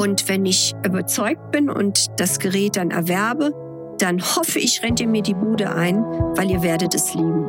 [0.00, 3.52] Und wenn ich überzeugt bin und das Gerät dann erwerbe,
[3.98, 6.02] dann hoffe ich, rennt ihr mir die Bude ein,
[6.36, 7.44] weil ihr werdet es lieben.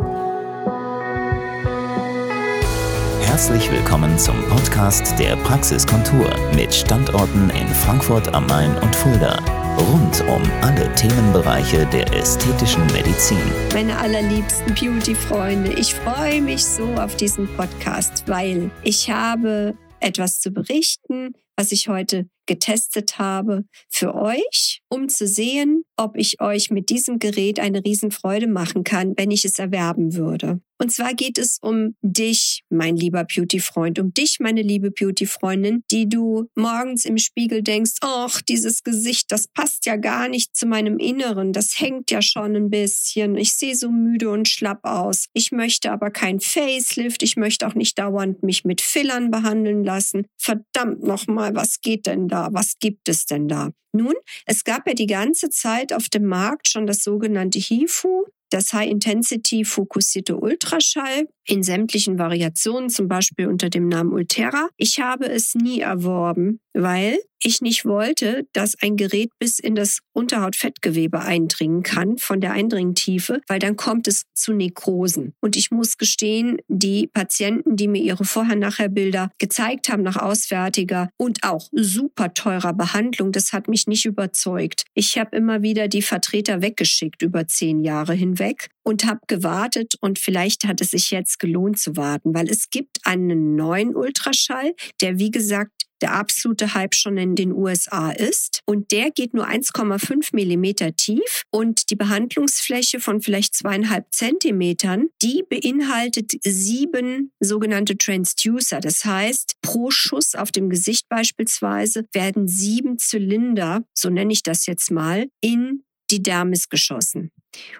[3.21, 9.39] Herzlich willkommen zum Podcast der Praxiskontur mit Standorten in Frankfurt am Main und Fulda.
[9.77, 13.39] Rund um alle Themenbereiche der ästhetischen Medizin.
[13.73, 20.51] Meine allerliebsten Beauty-Freunde, ich freue mich so auf diesen Podcast, weil ich habe etwas zu
[20.51, 26.89] berichten, was ich heute getestet habe für euch, um zu sehen, ob ich euch mit
[26.89, 30.59] diesem Gerät eine Riesenfreude machen kann, wenn ich es erwerben würde.
[30.81, 36.09] Und zwar geht es um dich, mein lieber Beauty-Freund, um dich, meine liebe Beauty-Freundin, die
[36.09, 40.97] du morgens im Spiegel denkst, ach, dieses Gesicht, das passt ja gar nicht zu meinem
[40.97, 45.27] Inneren, das hängt ja schon ein bisschen, ich sehe so müde und schlapp aus.
[45.33, 50.25] Ich möchte aber kein Facelift, ich möchte auch nicht dauernd mich mit Fillern behandeln lassen.
[50.39, 52.49] Verdammt nochmal, was geht denn da?
[52.51, 53.71] Was gibt es denn da?
[53.93, 54.13] Nun,
[54.45, 59.65] es gab ja die ganze Zeit auf dem Markt schon das sogenannte HIFU, das High-Intensity
[59.65, 64.69] fokussierte Ultraschall in sämtlichen Variationen, zum Beispiel unter dem Namen Ultera.
[64.77, 69.99] Ich habe es nie erworben, weil ich nicht wollte, dass ein Gerät bis in das
[70.13, 75.33] Unterhautfettgewebe eindringen kann von der Eindringtiefe, weil dann kommt es zu Nekrosen.
[75.41, 81.43] Und ich muss gestehen, die Patienten, die mir ihre Vorher-Nachher-Bilder gezeigt haben nach auswärtiger und
[81.43, 84.83] auch super teurer Behandlung, das hat mich nicht überzeugt.
[84.93, 90.19] Ich habe immer wieder die Vertreter weggeschickt über zehn Jahre hinweg und habe gewartet und
[90.19, 95.19] vielleicht hat es sich jetzt gelohnt zu warten, weil es gibt einen neuen Ultraschall, der
[95.19, 98.61] wie gesagt der absolute Hype schon in den USA ist.
[98.65, 105.43] Und der geht nur 1,5 Millimeter tief und die Behandlungsfläche von vielleicht zweieinhalb Zentimetern, die
[105.47, 108.79] beinhaltet sieben sogenannte Transducer.
[108.79, 114.65] Das heißt, pro Schuss auf dem Gesicht beispielsweise werden sieben Zylinder, so nenne ich das
[114.65, 117.31] jetzt mal, in die Dermis geschossen.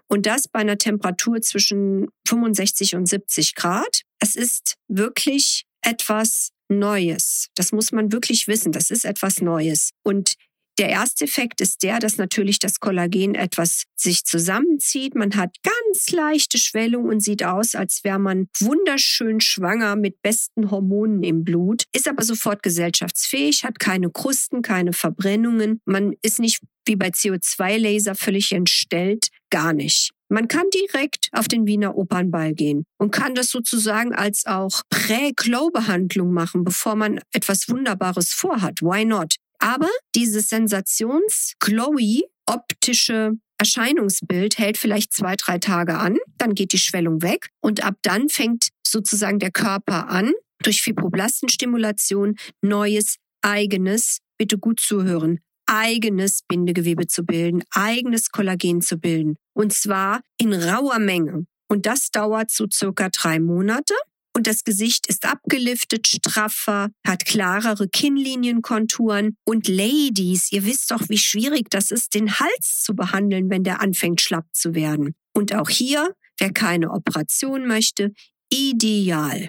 [0.08, 4.02] Und das bei einer Temperatur zwischen 65 und 70 Grad.
[4.20, 7.50] Es ist wirklich etwas Neues.
[7.56, 8.72] Das muss man wirklich wissen.
[8.72, 9.92] Das ist etwas Neues.
[10.04, 10.36] Und
[10.78, 15.16] der erste Effekt ist der, dass natürlich das Kollagen etwas sich zusammenzieht.
[15.16, 20.72] Man hat ganz leichte Schwellung und sieht aus, als wäre man wunderschön schwanger mit besten
[20.72, 25.82] Hormonen im Blut, ist aber sofort gesellschaftsfähig, hat keine Krusten, keine Verbrennungen.
[25.86, 30.12] Man ist nicht wie bei CO2-Laser völlig entstellt, gar nicht.
[30.30, 36.32] Man kann direkt auf den Wiener Opernball gehen und kann das sozusagen als auch Prä-Glow-Behandlung
[36.32, 38.82] machen, bevor man etwas Wunderbares vorhat.
[38.82, 39.36] Why not?
[39.60, 47.22] Aber dieses sensations-glowy optische Erscheinungsbild hält vielleicht zwei, drei Tage an, dann geht die Schwellung
[47.22, 50.32] weg und ab dann fängt sozusagen der Körper an,
[50.64, 55.40] durch Fibroblastenstimulation neues, eigenes, bitte gut zuhören,
[55.72, 59.38] eigenes Bindegewebe zu bilden, eigenes Kollagen zu bilden.
[59.54, 61.46] Und zwar in rauer Menge.
[61.70, 63.94] Und das dauert so circa drei Monate.
[64.36, 69.38] Und das Gesicht ist abgeliftet, straffer, hat klarere Kinnlinienkonturen.
[69.46, 73.82] Und Ladies, ihr wisst doch, wie schwierig das ist, den Hals zu behandeln, wenn der
[73.82, 75.16] anfängt schlapp zu werden.
[75.34, 78.12] Und auch hier, wer keine Operation möchte,
[78.50, 79.48] ideal.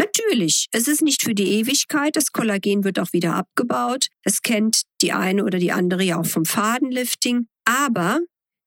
[0.00, 2.16] Natürlich, es ist nicht für die Ewigkeit.
[2.16, 4.06] Das Kollagen wird auch wieder abgebaut.
[4.24, 7.48] Das kennt die eine oder die andere ja auch vom Fadenlifting.
[7.66, 8.20] Aber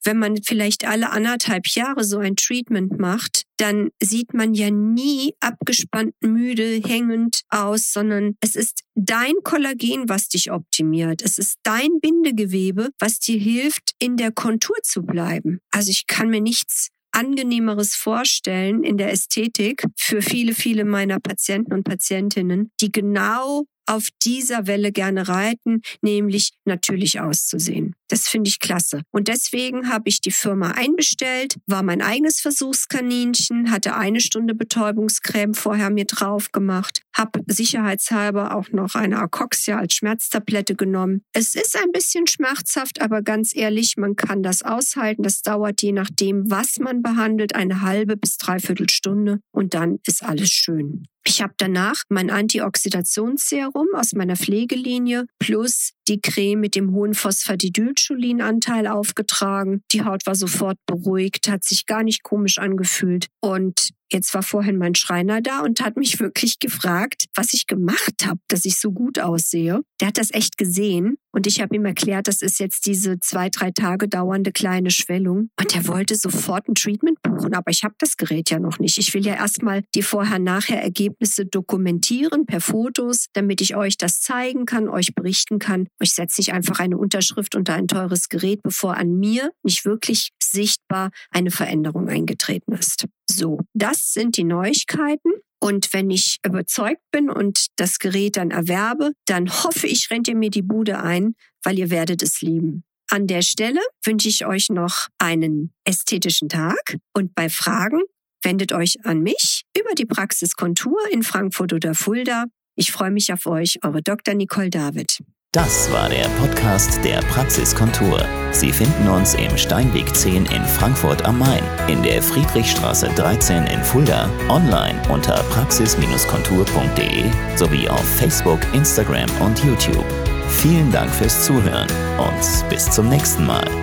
[0.04, 5.34] wenn man vielleicht alle anderthalb Jahre so ein Treatment macht, dann sieht man ja nie
[5.40, 11.24] abgespannt, müde, hängend aus, sondern es ist dein Kollagen, was dich optimiert.
[11.24, 15.62] Es ist dein Bindegewebe, was dir hilft, in der Kontur zu bleiben.
[15.72, 21.74] Also ich kann mir nichts angenehmeres vorstellen in der Ästhetik für viele, viele meiner Patienten
[21.74, 27.96] und Patientinnen, die genau auf dieser Welle gerne reiten, nämlich natürlich auszusehen.
[28.08, 29.02] Das finde ich klasse.
[29.12, 35.54] Und deswegen habe ich die Firma einbestellt, war mein eigenes Versuchskaninchen, hatte eine Stunde Betäubungscreme
[35.54, 41.24] vorher mir drauf gemacht, habe sicherheitshalber auch noch eine Acoxia als Schmerztablette genommen.
[41.34, 45.24] Es ist ein bisschen schmerzhaft, aber ganz ehrlich, man kann das aushalten.
[45.24, 50.24] Das dauert je nachdem, was man behandelt, eine halbe bis dreiviertel Stunde und dann ist
[50.24, 51.08] alles schön.
[51.26, 58.88] Ich habe danach mein Antioxidationsserum aus meiner Pflegelinie plus die Creme mit dem hohen Phosphatidylcholinanteil
[58.88, 59.84] aufgetragen.
[59.94, 63.28] Die Haut war sofort beruhigt, hat sich gar nicht komisch angefühlt.
[63.40, 68.26] Und jetzt war vorhin mein Schreiner da und hat mich wirklich gefragt, was ich gemacht
[68.26, 69.82] habe, dass ich so gut aussehe.
[70.02, 73.50] Der hat das echt gesehen Und ich habe ihm erklärt, das ist jetzt diese zwei,
[73.50, 75.50] drei Tage dauernde kleine Schwellung.
[75.60, 77.56] Und er wollte sofort ein Treatment buchen.
[77.56, 78.98] Aber ich habe das Gerät ja noch nicht.
[79.00, 84.88] Ich will ja erstmal die Vorher-Nachher-Ergebnisse dokumentieren per Fotos, damit ich euch das zeigen kann,
[84.88, 85.88] euch berichten kann.
[86.00, 90.30] Ich setze nicht einfach eine Unterschrift unter ein teures Gerät, bevor an mir nicht wirklich
[90.42, 93.06] sichtbar eine Veränderung eingetreten ist.
[93.30, 95.32] So, das sind die Neuigkeiten.
[95.64, 100.36] Und wenn ich überzeugt bin und das Gerät dann erwerbe, dann hoffe ich, rennt ihr
[100.36, 102.84] mir die Bude ein, weil ihr werdet es lieben.
[103.10, 108.02] An der Stelle wünsche ich euch noch einen ästhetischen Tag und bei Fragen
[108.42, 112.44] wendet euch an mich über die Praxiskontur in Frankfurt oder Fulda.
[112.76, 114.34] Ich freue mich auf euch, eure Dr.
[114.34, 115.20] Nicole David.
[115.54, 118.26] Das war der Podcast der Praxiskontur.
[118.52, 123.84] Sie finden uns im Steinweg 10 in Frankfurt am Main, in der Friedrichstraße 13 in
[123.84, 130.06] Fulda, online unter praxis-kontur.de sowie auf Facebook, Instagram und YouTube.
[130.50, 133.83] Vielen Dank fürs Zuhören und bis zum nächsten Mal.